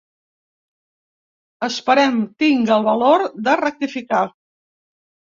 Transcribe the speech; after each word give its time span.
Esperem 1.67 2.17
tinga 2.43 2.73
el 2.81 2.87
valor 2.87 3.25
de 3.49 3.55
rectificar. 3.61 4.23